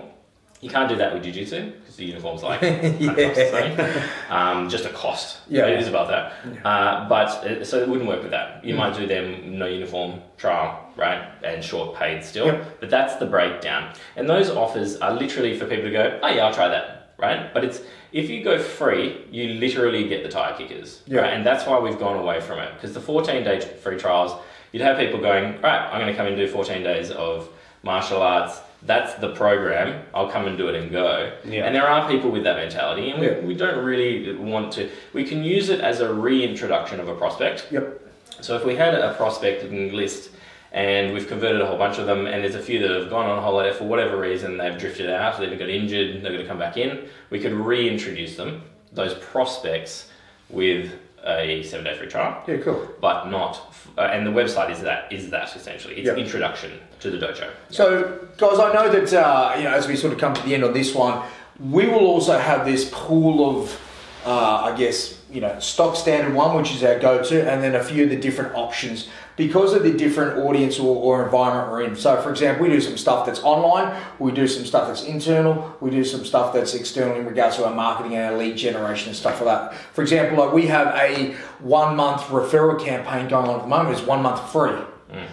You 0.61 0.69
can't 0.69 0.87
do 0.87 0.95
that 0.97 1.11
with 1.13 1.23
Jiu-Jitsu 1.23 1.71
because 1.79 1.95
the 1.95 2.05
uniform's 2.05 2.43
like 2.43 2.61
Yeah. 2.61 4.07
um, 4.29 4.69
just 4.69 4.85
a 4.85 4.89
cost. 4.89 5.39
Yeah. 5.49 5.65
It 5.65 5.79
is 5.79 5.87
about 5.87 6.07
that. 6.09 6.65
Uh, 6.65 7.09
but 7.09 7.43
it, 7.47 7.65
so 7.65 7.79
it 7.81 7.89
wouldn't 7.89 8.07
work 8.07 8.21
with 8.21 8.29
that. 8.31 8.61
Mm. 8.61 8.67
You 8.67 8.75
might 8.75 8.95
do 8.95 9.07
them 9.07 9.57
no 9.57 9.65
uniform 9.65 10.21
trial, 10.37 10.87
right? 10.95 11.27
And 11.43 11.63
short 11.63 11.95
paid 11.95 12.23
still. 12.23 12.45
Yep. 12.45 12.79
But 12.79 12.89
that's 12.91 13.15
the 13.15 13.25
breakdown. 13.25 13.93
And 14.15 14.29
those 14.29 14.51
offers 14.51 14.97
are 14.97 15.13
literally 15.13 15.57
for 15.57 15.65
people 15.65 15.85
to 15.85 15.91
go, 15.91 16.19
oh 16.21 16.27
yeah, 16.27 16.45
I'll 16.45 16.53
try 16.53 16.67
that, 16.67 17.15
right? 17.17 17.51
But 17.51 17.63
it's 17.65 17.81
if 18.11 18.29
you 18.29 18.43
go 18.43 18.59
free, 18.61 19.25
you 19.31 19.55
literally 19.55 20.07
get 20.07 20.21
the 20.21 20.29
tire 20.29 20.55
kickers, 20.55 21.01
Yeah. 21.07 21.21
right? 21.21 21.33
And 21.33 21.43
that's 21.43 21.65
why 21.65 21.79
we've 21.79 21.97
gone 21.97 22.17
away 22.19 22.39
from 22.39 22.59
it 22.59 22.71
because 22.75 22.93
the 22.93 23.01
14 23.01 23.43
day 23.43 23.61
free 23.61 23.97
trials, 23.97 24.39
you'd 24.73 24.83
have 24.83 24.97
people 24.99 25.19
going, 25.19 25.59
right, 25.61 25.89
I'm 25.91 25.99
going 26.01 26.11
to 26.11 26.15
come 26.15 26.27
and 26.27 26.35
do 26.37 26.47
14 26.47 26.83
days 26.83 27.09
of 27.09 27.49
martial 27.81 28.21
arts. 28.21 28.59
That's 28.83 29.13
the 29.15 29.29
program. 29.33 30.03
I'll 30.13 30.29
come 30.29 30.47
and 30.47 30.57
do 30.57 30.67
it 30.67 30.75
and 30.75 30.91
go. 30.91 31.31
Yeah. 31.45 31.65
And 31.65 31.75
there 31.75 31.87
are 31.87 32.09
people 32.09 32.31
with 32.31 32.43
that 32.43 32.55
mentality, 32.57 33.11
and 33.11 33.21
Yeah. 33.21 33.39
we, 33.39 33.47
we 33.47 33.53
don't 33.55 33.83
really 33.83 34.33
want 34.35 34.73
to. 34.73 34.89
We 35.13 35.23
can 35.23 35.43
use 35.43 35.69
it 35.69 35.81
as 35.81 35.99
a 35.99 36.11
reintroduction 36.11 36.99
of 36.99 37.07
a 37.07 37.13
prospect. 37.15 37.67
Yep. 37.71 37.99
So 38.41 38.55
if 38.55 38.65
we 38.65 38.75
had 38.75 38.95
a 38.95 39.13
prospecting 39.13 39.93
list 39.93 40.31
and 40.71 41.13
we've 41.13 41.27
converted 41.27 41.61
a 41.61 41.65
whole 41.67 41.77
bunch 41.77 41.99
of 41.99 42.05
them, 42.07 42.25
and 42.25 42.43
there's 42.43 42.55
a 42.55 42.61
few 42.61 42.79
that 42.79 42.89
have 42.89 43.09
gone 43.09 43.29
on 43.29 43.41
holiday 43.43 43.75
for 43.77 43.83
whatever 43.83 44.17
reason, 44.17 44.57
they've 44.57 44.77
drifted 44.79 45.09
out, 45.11 45.37
they've 45.37 45.59
got 45.59 45.69
injured, 45.69 46.23
they're 46.23 46.31
going 46.31 46.41
to 46.43 46.47
come 46.47 46.57
back 46.57 46.77
in, 46.77 47.07
we 47.29 47.39
could 47.39 47.51
reintroduce 47.51 48.37
them, 48.37 48.63
those 48.93 49.13
prospects, 49.15 50.09
with 50.49 50.93
a 51.25 51.61
seven 51.63 51.85
day 51.85 51.95
free 51.97 52.07
trial, 52.07 52.43
Yeah, 52.47 52.57
cool. 52.57 52.87
but 52.99 53.25
not. 53.27 53.61
Uh, 53.97 54.01
and 54.01 54.25
the 54.25 54.31
website 54.31 54.71
is 54.71 54.81
that 54.81 55.11
is 55.11 55.29
that 55.29 55.55
essentially. 55.55 55.95
It's 55.95 56.07
Yeah. 56.07 56.15
introduction 56.15 56.71
to 57.01 57.09
the 57.11 57.17
dojo. 57.17 57.47
So, 57.69 58.19
guys, 58.37 58.57
I 58.59 58.73
know 58.73 58.89
that 58.89 59.13
uh, 59.13 59.53
you 59.57 59.63
know 59.65 59.71
as 59.71 59.87
we 59.87 59.95
sort 59.95 60.13
of 60.13 60.19
come 60.19 60.33
to 60.33 60.41
the 60.43 60.53
end 60.55 60.63
of 60.63 60.73
this 60.73 60.95
one, 60.95 61.21
we 61.59 61.85
will 61.87 62.05
also 62.07 62.37
have 62.37 62.65
this 62.65 62.89
pool 62.91 63.61
of, 63.61 63.79
uh, 64.25 64.61
I 64.71 64.75
guess, 64.77 65.20
you 65.31 65.41
know, 65.41 65.57
stock 65.59 65.95
standard 65.95 66.33
one, 66.33 66.55
which 66.57 66.73
is 66.73 66.83
our 66.83 66.99
go-to, 66.99 67.49
and 67.49 67.63
then 67.63 67.75
a 67.75 67.83
few 67.83 68.03
of 68.03 68.09
the 68.09 68.15
different 68.15 68.53
options 68.53 69.07
because 69.37 69.73
of 69.73 69.83
the 69.83 69.93
different 69.93 70.37
audience 70.39 70.77
or, 70.77 70.95
or 70.95 71.23
environment 71.23 71.71
we're 71.71 71.81
in. 71.83 71.95
So, 71.95 72.21
for 72.21 72.29
example, 72.29 72.63
we 72.63 72.69
do 72.69 72.81
some 72.81 72.97
stuff 72.97 73.25
that's 73.25 73.39
online, 73.41 73.99
we 74.19 74.31
do 74.31 74.47
some 74.47 74.65
stuff 74.65 74.87
that's 74.87 75.03
internal, 75.03 75.75
we 75.79 75.89
do 75.89 76.03
some 76.03 76.25
stuff 76.25 76.53
that's 76.53 76.73
external 76.73 77.17
in 77.17 77.25
regards 77.25 77.55
to 77.55 77.65
our 77.65 77.73
marketing 77.73 78.15
and 78.15 78.33
our 78.33 78.37
lead 78.37 78.57
generation 78.57 79.09
and 79.09 79.17
stuff 79.17 79.41
like 79.41 79.71
that. 79.71 79.75
For 79.93 80.01
example, 80.01 80.43
like 80.43 80.53
we 80.53 80.67
have 80.67 80.87
a 80.95 81.33
one-month 81.59 82.23
referral 82.23 82.83
campaign 82.83 83.29
going 83.29 83.47
on 83.47 83.55
at 83.55 83.61
the 83.61 83.67
moment. 83.67 83.97
It's 83.97 84.05
one 84.05 84.21
month 84.21 84.51
free. 84.51 84.77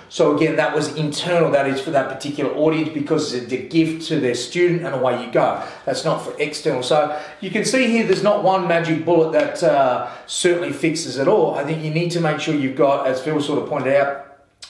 So 0.09 0.37
again, 0.37 0.57
that 0.57 0.75
was 0.75 0.95
internal. 0.97 1.51
That 1.51 1.69
is 1.69 1.81
for 1.81 1.91
that 1.93 2.09
particular 2.09 2.53
audience 2.55 2.91
because 2.91 3.33
it's 3.33 3.53
a 3.53 3.57
gift 3.57 4.09
to 4.09 4.19
their 4.19 4.35
student, 4.35 4.85
and 4.85 4.95
away 4.95 5.25
you 5.25 5.31
go. 5.31 5.65
That's 5.85 6.05
not 6.05 6.19
for 6.25 6.35
external. 6.41 6.83
So 6.83 7.21
you 7.41 7.51
can 7.51 7.65
see 7.65 7.87
here, 7.87 8.07
there's 8.07 8.23
not 8.23 8.43
one 8.43 8.67
magic 8.67 9.05
bullet 9.05 9.33
that 9.33 9.63
uh, 9.63 10.11
certainly 10.27 10.73
fixes 10.73 11.19
it 11.19 11.29
all. 11.29 11.55
I 11.55 11.65
think 11.65 11.85
you 11.85 11.91
need 11.91 12.11
to 12.13 12.21
make 12.21 12.41
sure 12.41 12.55
you've 12.55 12.77
got, 12.77 13.07
as 13.07 13.21
Phil 13.21 13.41
sort 13.41 13.63
of 13.63 13.69
pointed 13.69 13.95
out, 13.95 14.25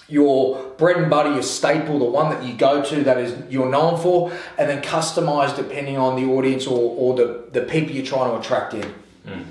your 0.09 0.63
bread 0.79 0.97
and 0.97 1.11
butter, 1.11 1.33
your 1.33 1.43
staple, 1.43 1.99
the 1.99 2.05
one 2.05 2.31
that 2.31 2.43
you 2.43 2.55
go 2.55 2.83
to 2.83 3.05
that 3.05 3.19
is 3.19 3.35
you're 3.51 3.69
known 3.69 4.01
for, 4.01 4.33
and 4.59 4.69
then 4.69 4.83
customize 4.83 5.55
depending 5.55 5.99
on 5.99 6.17
the 6.17 6.31
audience 6.31 6.67
or, 6.67 6.95
or 6.97 7.15
the, 7.15 7.45
the 7.53 7.63
people 7.63 7.95
you're 7.95 8.05
trying 8.05 8.31
to 8.31 8.39
attract 8.39 8.75
in. 8.75 8.95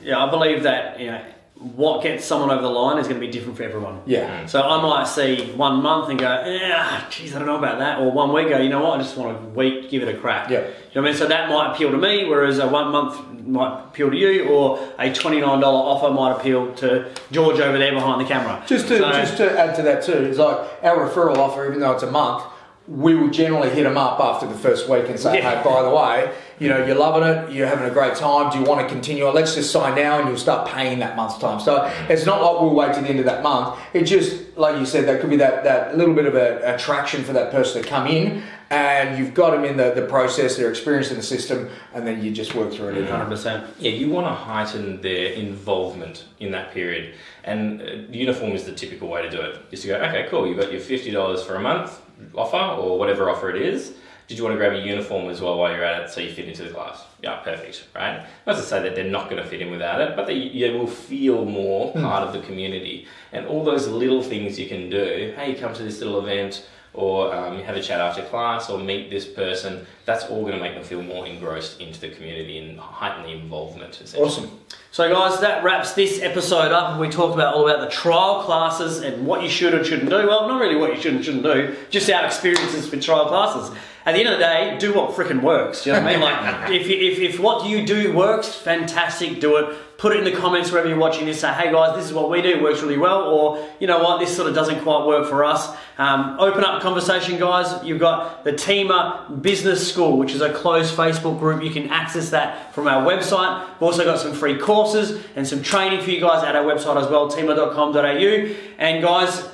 Yeah, 0.04 0.24
I 0.24 0.30
believe 0.30 0.64
that 0.64 1.00
you 1.00 1.12
know 1.12 1.24
what 1.60 2.04
gets 2.04 2.24
someone 2.26 2.52
over 2.52 2.62
the 2.62 2.70
line 2.70 3.00
is 3.00 3.08
going 3.08 3.20
to 3.20 3.26
be 3.26 3.32
different 3.32 3.58
for 3.58 3.64
everyone. 3.64 4.02
Yeah. 4.06 4.44
Mm. 4.44 4.50
So 4.50 4.62
I 4.62 4.82
might 4.82 5.06
see 5.06 5.52
one 5.54 5.82
month 5.82 6.10
and 6.10 6.20
go, 6.20 6.44
yeah, 6.46 7.04
geez, 7.10 7.36
I 7.36 7.40
don't 7.40 7.48
know 7.48 7.58
about 7.58 7.80
that. 7.80 8.00
Or 8.00 8.12
one 8.12 8.32
week 8.32 8.50
go, 8.50 8.60
you 8.60 8.70
know 8.70 8.82
what, 8.84 9.00
I 9.00 9.04
just 9.04 9.18
want 9.18 9.38
a 9.38 9.50
week, 9.50 9.90
give 9.90 10.04
it 10.04 10.14
a 10.14 10.18
crack. 10.18 10.50
Yeah. 10.50 10.60
You 10.60 10.66
know 10.66 10.72
what 10.94 10.98
I 10.98 11.02
mean? 11.12 11.14
So 11.16 11.28
that 11.28 11.50
might 11.50 11.74
appeal 11.74 11.92
to 11.92 11.98
me, 11.98 12.26
whereas 12.26 12.60
a 12.60 12.68
one 12.68 12.90
month 12.92 13.46
might 13.48 13.86
appeal 13.86 14.10
to 14.12 14.18
you, 14.18 14.48
or 14.50 14.78
a 15.00 15.10
$29 15.10 15.64
offer 15.64 16.14
might 16.14 16.34
appeal 16.40 16.74
to 16.76 17.10
George 17.32 17.60
over 17.60 17.78
there 17.78 17.94
behind 17.94 18.22
the 18.22 18.26
camera. 18.26 18.64
Just 18.68 18.88
to 18.90 18.98
So- 19.00 19.12
just 19.12 19.38
to 19.38 19.60
add 19.60 19.76
to 19.76 19.82
that 19.84 20.04
too, 20.04 20.14
is 20.14 20.38
like 20.38 20.58
our 20.84 21.08
referral 21.10 21.38
offer, 21.38 21.66
even 21.68 21.80
though 21.80 21.94
it's 21.94 22.04
a 22.04 22.12
month, 22.12 22.44
we 22.88 23.16
will 23.16 23.30
generally 23.30 23.70
hit 23.70 23.84
them 23.84 23.98
up 23.98 24.20
after 24.20 24.48
the 24.48 24.56
first 24.56 24.88
week 24.88 25.10
and 25.10 25.20
say, 25.20 25.36
Yeah. 25.40 25.58
hey, 25.58 25.64
by 25.64 25.82
the 25.84 25.90
way, 25.90 26.34
you 26.58 26.70
know, 26.70 26.86
you're 26.86 26.96
loving 26.96 27.24
it, 27.28 27.52
you're 27.52 27.68
having 27.68 27.86
a 27.86 27.94
great 27.94 28.16
time. 28.16 28.50
Do 28.52 28.58
you 28.60 28.64
want 28.64 28.80
to 28.82 28.88
continue? 28.88 29.28
Let's 29.28 29.56
just 29.56 29.72
sign 29.72 29.96
now, 29.96 30.20
and 30.20 30.28
you'll 30.30 30.38
start 30.38 30.70
paying 30.70 31.00
that 31.00 31.16
month's 31.18 31.38
time. 31.38 31.60
So 31.60 31.84
it's 32.10 32.26
not 32.26 32.42
like 32.42 32.62
we'll 32.62 32.74
wait 32.74 32.96
to 32.96 33.02
the 33.02 33.08
end 33.10 33.20
of 33.20 33.26
that 33.26 33.44
month. 33.44 33.78
It 33.94 34.04
just, 34.04 34.58
like 34.58 34.80
you 34.80 34.86
said, 34.86 35.06
that 35.08 35.20
could 35.20 35.30
be 35.30 35.36
that 35.36 35.66
that 35.66 35.98
little 35.98 36.16
bit 36.16 36.26
of 36.26 36.36
a 36.36 36.76
attraction 36.76 37.24
for 37.24 37.34
that 37.34 37.52
person 37.52 37.84
to 37.84 37.88
come 37.88 38.08
in, 38.08 38.42
and 38.70 39.20
you've 39.20 39.34
got 39.34 39.52
them 39.52 39.66
in 39.66 39.78
the, 39.78 39.92
the 39.92 40.06
process, 40.08 40.56
they're 40.56 40.70
experienced 40.70 41.12
in 41.12 41.18
the 41.18 41.24
system, 41.24 41.70
and 41.94 42.08
then 42.08 42.24
you 42.24 42.32
just 42.32 42.56
work 42.56 42.74
through 42.74 42.90
it. 42.90 43.08
100%. 43.08 43.68
Yeah, 43.80 43.92
you 43.92 44.10
want 44.10 44.28
to 44.28 44.34
heighten 44.34 45.02
their 45.02 45.34
involvement 45.34 46.26
in 46.40 46.52
that 46.52 46.74
period, 46.74 47.14
and 47.44 47.82
uh, 47.82 47.86
uniform 48.10 48.54
is 48.54 48.64
the 48.64 48.74
typical 48.74 49.10
way 49.10 49.22
to 49.22 49.30
do 49.30 49.42
it. 49.42 49.60
Is 49.72 49.82
to 49.82 49.88
go, 49.90 49.96
okay, 49.98 50.28
cool, 50.30 50.48
you've 50.48 50.58
got 50.58 50.72
your 50.72 50.82
fifty 50.82 51.12
dollars 51.12 51.44
for 51.44 51.56
a 51.56 51.60
month 51.60 52.00
offer 52.36 52.82
or 52.82 52.98
whatever 52.98 53.30
offer 53.30 53.50
it 53.50 53.62
is. 53.62 53.94
Did 54.28 54.38
you 54.38 54.44
want 54.44 54.56
to 54.56 54.58
grab 54.58 54.74
a 54.74 54.80
uniform 54.80 55.30
as 55.30 55.40
well 55.40 55.58
while 55.58 55.72
you're 55.72 55.86
at 55.86 56.02
it, 56.02 56.10
so 56.10 56.20
you 56.20 56.34
fit 56.34 56.50
into 56.50 56.64
the 56.64 56.70
class? 56.70 57.02
Yeah, 57.24 57.38
perfect, 57.38 57.88
right? 57.96 58.26
Not 58.46 58.58
to 58.58 58.62
say 58.62 58.84
that 58.84 58.94
they're 58.94 59.06
not 59.06 59.30
going 59.30 59.42
to 59.42 59.48
fit 59.48 59.62
in 59.62 59.72
without 59.72 60.02
it, 60.02 60.18
but 60.18 60.28
they, 60.28 60.34
you 60.34 60.74
will 60.74 60.88
feel 60.88 61.46
more 61.46 61.94
hmm. 61.94 62.02
part 62.02 62.28
of 62.28 62.34
the 62.34 62.46
community, 62.46 63.08
and 63.32 63.46
all 63.46 63.64
those 63.64 63.88
little 63.88 64.22
things 64.22 64.60
you 64.60 64.68
can 64.68 64.90
do. 64.90 65.34
Hey, 65.38 65.54
come 65.54 65.74
to 65.74 65.84
this 65.84 66.00
little 66.00 66.20
event 66.20 66.68
or 66.98 67.34
um, 67.34 67.60
have 67.62 67.78
a 67.78 67.82
chat 67.82 68.02
after 68.02 68.24
class 68.24 68.72
or 68.72 68.80
meet 68.80 69.12
this 69.12 69.26
person, 69.26 69.86
that's 70.06 70.26
all 70.26 70.42
going 70.42 70.56
to 70.56 70.60
make 70.60 70.74
them 70.74 70.84
feel 70.84 71.04
more 71.04 71.28
engrossed 71.28 71.80
into 71.80 72.02
the 72.02 72.10
community 72.10 72.58
and 72.58 72.80
heighten 72.80 73.24
the 73.24 73.30
involvement. 73.30 74.02
Awesome. 74.18 74.60
So, 74.92 75.08
guys, 75.14 75.40
that 75.42 75.64
wraps 75.64 75.94
this 75.94 76.20
episode 76.24 76.72
up. 76.72 77.00
We 77.00 77.08
talked 77.08 77.36
about 77.36 77.54
all 77.54 77.70
about 77.70 77.88
the 77.88 77.96
trial 77.96 78.42
classes 78.44 79.02
and 79.02 79.28
what 79.28 79.44
you 79.44 79.50
should 79.50 79.76
and 79.76 79.86
shouldn't 79.86 80.10
do. 80.10 80.26
Well, 80.28 80.48
not 80.48 80.60
really 80.60 80.76
what 80.76 80.96
you 80.96 81.00
should 81.00 81.14
and 81.14 81.24
shouldn't 81.24 81.44
do, 81.44 81.76
just 81.92 82.10
our 82.10 82.26
experiences 82.26 82.90
with 82.90 83.04
trial 83.04 83.28
classes. 83.28 83.78
At 84.08 84.14
the 84.14 84.22
end 84.22 84.30
of 84.30 84.40
the 84.40 84.46
day, 84.46 84.78
do 84.80 84.94
what 84.94 85.12
freaking 85.12 85.42
works. 85.42 85.86
You 85.86 85.92
know 85.92 86.00
what 86.02 86.08
I 86.08 86.12
mean? 86.14 86.22
Like, 86.22 86.72
if, 86.72 86.88
if, 86.88 87.20
if 87.20 87.40
what 87.42 87.68
you 87.68 87.86
do 87.86 88.14
works, 88.14 88.56
fantastic, 88.56 89.42
do 89.42 89.58
it. 89.58 89.98
Put 89.98 90.16
it 90.16 90.20
in 90.20 90.24
the 90.24 90.32
comments 90.32 90.72
wherever 90.72 90.88
you're 90.88 90.98
watching 90.98 91.26
this. 91.26 91.42
Say, 91.42 91.52
hey 91.52 91.74
guys, 91.74 91.98
this 91.98 92.06
is 92.06 92.14
what 92.14 92.30
we 92.30 92.42
do, 92.42 92.52
it 92.52 92.62
works 92.62 92.82
really 92.82 92.98
well. 92.98 93.24
Or, 93.24 93.68
you 93.82 93.88
know 93.88 94.00
what, 94.02 94.22
this 94.22 94.34
sort 94.34 94.48
of 94.48 94.56
doesn't 94.56 94.82
quite 94.84 95.06
work 95.06 95.28
for 95.28 95.44
us. 95.44 95.76
Um, 95.98 96.38
open 96.40 96.64
up 96.64 96.82
conversation, 96.82 97.38
guys. 97.38 97.84
You've 97.84 98.00
got 98.00 98.46
the 98.46 98.54
TIMA 98.54 99.40
Business 99.42 99.92
School, 99.92 100.18
which 100.18 100.32
is 100.32 100.40
a 100.40 100.54
closed 100.54 100.96
Facebook 100.96 101.38
group. 101.38 101.62
You 101.62 101.72
can 101.72 101.90
access 101.90 102.30
that 102.30 102.74
from 102.74 102.88
our 102.88 103.06
website. 103.06 103.68
We've 103.74 103.84
also 103.84 104.06
got 104.06 104.22
some 104.22 104.32
free 104.32 104.58
courses 104.58 105.22
and 105.36 105.46
some 105.46 105.62
training 105.62 106.02
for 106.02 106.12
you 106.12 106.22
guys 106.22 106.46
at 106.46 106.56
our 106.56 106.64
website 106.64 106.96
as 106.96 107.10
well, 107.10 107.30
tima.com.au. 107.30 108.56
And 108.78 109.04
guys, 109.04 109.50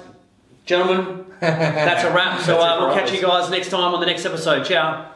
gentlemen, 0.68 1.23
that's 1.44 2.04
a 2.04 2.14
wrap. 2.14 2.40
So 2.42 2.60
uh, 2.60 2.80
we'll 2.80 2.96
catch 2.96 3.12
you 3.12 3.22
guys 3.22 3.50
next 3.50 3.70
time 3.70 3.94
on 3.94 4.00
the 4.00 4.06
next 4.06 4.26
episode. 4.26 4.66
Ciao. 4.66 5.13